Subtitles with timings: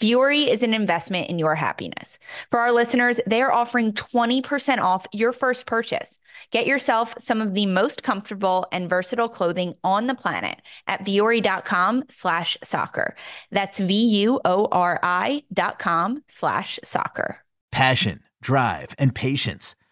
[0.00, 2.18] Vuori is an investment in your happiness.
[2.50, 6.18] For our listeners, they are offering 20% off your first purchase.
[6.50, 12.04] Get yourself some of the most comfortable and versatile clothing on the planet at vuori.com
[12.08, 13.14] slash soccer.
[13.50, 17.38] That's V-U-O-R-I dot com slash soccer.
[17.72, 19.76] Passion, drive, and patience.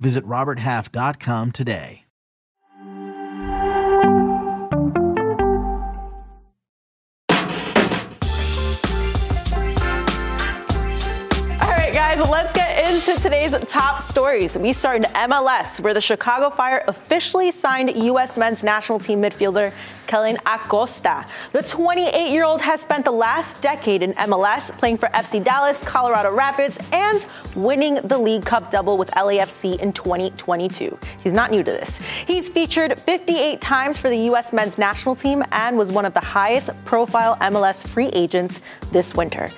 [0.00, 2.04] Visit RobertHalf.com today.
[11.60, 14.56] All right, guys, let's get into today's top stories.
[14.58, 18.36] We start in MLS, where the Chicago Fire officially signed U.S.
[18.36, 19.72] men's national team midfielder
[20.06, 21.26] Kellyn Acosta.
[21.52, 25.82] The 28 year old has spent the last decade in MLS, playing for FC Dallas,
[25.86, 27.24] Colorado Rapids, and
[27.56, 30.98] winning the League Cup double with LAFC in 2022.
[31.22, 31.98] He's not new to this.
[32.26, 34.52] He's featured 58 times for the U.S.
[34.52, 38.60] men's national team and was one of the highest profile MLS free agents
[38.92, 39.48] this winter.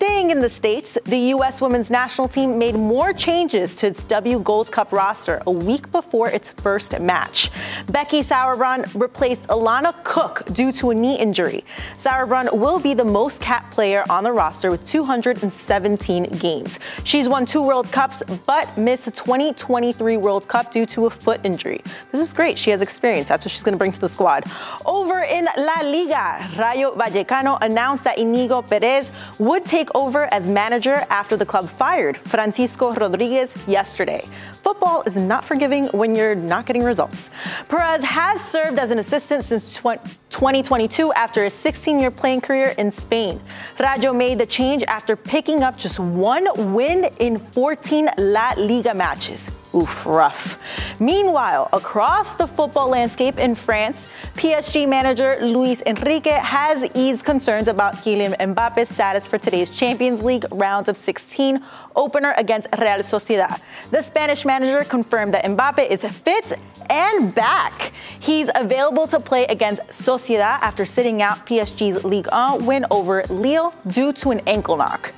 [0.00, 1.60] Staying in the States, the U.S.
[1.60, 6.30] women's national team made more changes to its W Gold Cup roster a week before
[6.30, 7.50] its first match.
[7.90, 11.66] Becky Sauerbrunn replaced Alana Cook due to a knee injury.
[11.98, 16.78] Sauerbrunn will be the most capped player on the roster with 217 games.
[17.04, 21.42] She's won two World Cups but missed a 2023 World Cup due to a foot
[21.44, 21.82] injury.
[22.10, 22.58] This is great.
[22.58, 23.28] She has experience.
[23.28, 24.44] That's what she's going to bring to the squad.
[24.86, 30.96] Over in La Liga, Rayo Vallecano announced that Inigo Perez would take over as manager
[31.08, 34.22] after the club fired Francisco Rodriguez yesterday.
[34.62, 37.30] Football is not forgiving when you're not getting results.
[37.70, 42.92] Perez has served as an assistant since 2022 after a 16 year playing career in
[42.92, 43.40] Spain.
[43.78, 49.50] Rayo made the change after picking up just one win in 14 La Liga matches.
[49.72, 50.58] Oof, rough.
[50.98, 57.94] Meanwhile, across the football landscape in France, PSG manager Luis Enrique has eased concerns about
[57.94, 61.62] Kylian Mbappe's status for today's Champions League rounds of 16
[61.94, 63.60] opener against Real Sociedad.
[63.92, 66.58] The Spanish manager confirmed that Mbappe is fit
[66.88, 67.92] and back.
[68.18, 73.72] He's available to play against Sociedad after sitting out PSG's Ligue 1 win over Lille
[73.86, 75.12] due to an ankle knock.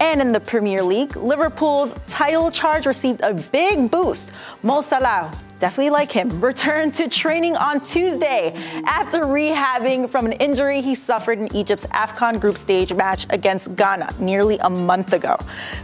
[0.00, 4.30] And in the Premier League, Liverpool's title charge received a big boost.
[4.62, 8.52] Mo Salah, definitely like him, returned to training on Tuesday
[8.86, 14.14] after rehabbing from an injury he suffered in Egypt's AFCON group stage match against Ghana
[14.20, 15.36] nearly a month ago.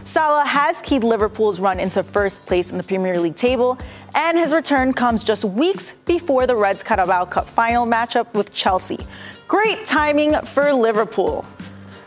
[0.05, 3.77] Salah has keyed Liverpool's run into first place in the Premier League table,
[4.13, 8.99] and his return comes just weeks before the Reds Carabao Cup final matchup with Chelsea.
[9.47, 11.45] Great timing for Liverpool.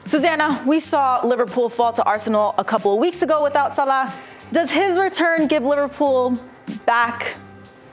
[0.08, 4.10] Susannah, we saw Liverpool fall to Arsenal a couple of weeks ago without Salah.
[4.52, 6.38] Does his return give Liverpool
[6.86, 7.36] back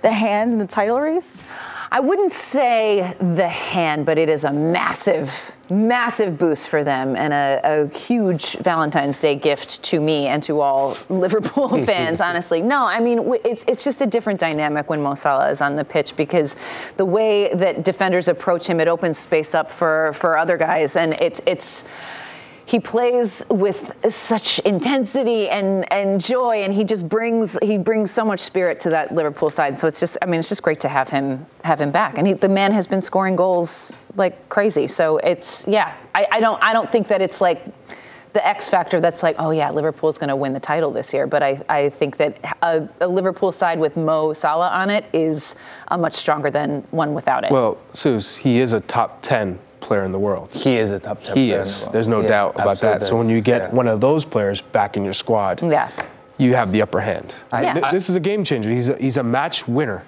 [0.01, 1.51] the hand in the title race?
[1.91, 7.33] I wouldn't say the hand, but it is a massive, massive boost for them and
[7.33, 12.62] a, a huge Valentine's Day gift to me and to all Liverpool fans, honestly.
[12.62, 15.85] No, I mean, it's, it's just a different dynamic when Mo Salah is on the
[15.85, 16.56] pitch because
[16.97, 20.95] the way that defenders approach him, it opens space up for, for other guys.
[20.95, 21.83] And it's, it's,
[22.65, 28.25] he plays with such intensity and, and joy and he just brings he brings so
[28.25, 30.89] much spirit to that Liverpool side so it's just I mean it's just great to
[30.89, 34.88] have him have him back and he, the man has been scoring goals like crazy
[34.88, 37.63] so it's yeah I, I don't I don't think that it's like
[38.33, 41.25] the X factor that's like, oh yeah, Liverpool's going to win the title this year.
[41.25, 45.56] But I, I think that a, a, Liverpool side with Mo Salah on it is
[45.88, 47.51] a much stronger than one without it.
[47.51, 50.53] Well, Suze, he is a top 10 player in the world.
[50.53, 51.61] He is a top 10 he player.
[51.61, 51.85] is.
[51.85, 52.99] The There's no yeah, doubt about absolutely.
[52.99, 53.05] that.
[53.05, 53.69] So when you get yeah.
[53.69, 55.89] one of those players back in your squad, yeah.
[56.37, 57.35] you have the upper hand.
[57.51, 57.73] I, yeah.
[57.73, 58.71] Th- this is a game changer.
[58.71, 60.03] He's a, he's a match winner.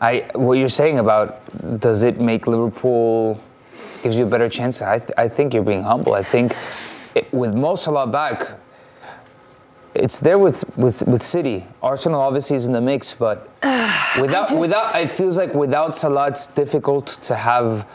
[0.00, 1.40] I, what you're saying about
[1.80, 3.40] does it make Liverpool
[4.02, 4.82] gives you a better chance?
[4.82, 6.14] I, th- I think you're being humble.
[6.14, 6.54] I think
[7.14, 8.52] it, with Mo Salah back,
[9.94, 11.64] it's there with, with, with City.
[11.80, 13.48] Arsenal obviously is in the mix, but
[14.20, 14.56] without just...
[14.56, 17.86] without it feels like without Salah, it's difficult to have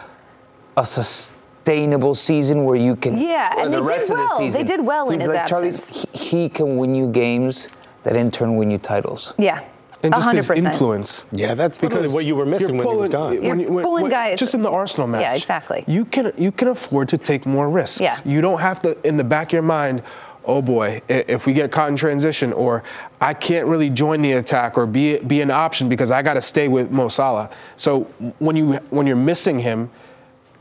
[0.79, 3.17] a sustainable season where you can.
[3.17, 4.23] Yeah, and the they rest did well.
[4.23, 5.91] Of the season, they did well in his like absence.
[5.91, 7.69] Charlie, he, he can win you games
[8.03, 9.33] that in turn win you titles.
[9.37, 9.67] Yeah.
[10.01, 10.55] And just 100%.
[10.55, 11.25] his influence.
[11.33, 13.33] Yeah, that's because what you were missing when he was gone.
[13.33, 14.39] You're when, when, pulling when, guys.
[14.39, 15.21] Just in the Arsenal match.
[15.21, 15.83] Yeah, exactly.
[15.87, 17.99] You can you can afford to take more risks.
[17.99, 18.17] Yeah.
[18.23, 20.01] You don't have to in the back of your mind,
[20.45, 22.83] oh boy, if we get caught in transition, or
[23.19, 26.41] I can't really join the attack or be be an option because I got to
[26.41, 27.49] stay with Mo Salah.
[27.75, 28.03] So
[28.39, 29.89] when you when you're missing him,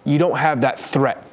[0.08, 1.24] you don't have that threat.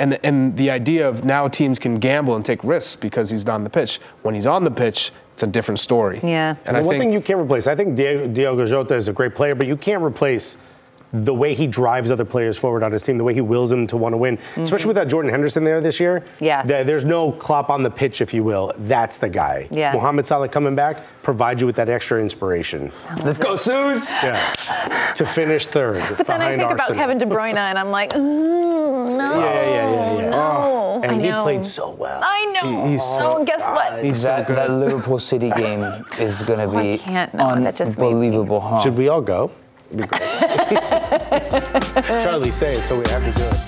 [0.00, 3.44] And the, and the idea of now teams can gamble and take risks because he's
[3.44, 4.00] not on the pitch.
[4.22, 6.20] When he's on the pitch, it's a different story.
[6.22, 6.54] Yeah.
[6.64, 9.34] And well, one thing you can't replace, I think Diego, Diogo Jota is a great
[9.34, 10.56] player, but you can't replace
[11.12, 13.86] the way he drives other players forward on his team, the way he wills them
[13.86, 14.62] to want to win, mm-hmm.
[14.62, 16.24] especially without Jordan Henderson there this year.
[16.38, 16.62] Yeah.
[16.62, 18.72] there's no Klopp on the pitch, if you will.
[18.78, 19.68] That's the guy.
[19.70, 19.92] Yeah.
[19.92, 22.92] Mohamed Salah coming back provides you with that extra inspiration.
[23.24, 24.10] Let's go, Suze!
[24.22, 25.12] Yeah.
[25.14, 26.02] to finish third.
[26.16, 26.86] But then I think Arsenal.
[26.86, 29.40] about Kevin De Bruyne and I'm like, no.
[29.40, 30.30] Yeah, yeah, yeah, yeah.
[30.30, 31.00] No.
[31.02, 31.42] And I he know.
[31.42, 32.20] played so well.
[32.22, 32.84] I know.
[32.86, 34.04] He, he's oh, and guess what?
[34.04, 35.82] He's that, so that Liverpool City game
[36.18, 37.32] is going to Oh, I be can't.
[37.34, 38.80] No, that just made me- unbelievable, huh?
[38.80, 39.50] Should we all go?
[39.90, 40.20] Be great.
[42.04, 43.67] Charlie, say it, so we have to do it.